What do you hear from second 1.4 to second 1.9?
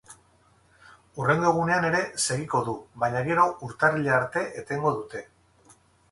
egunean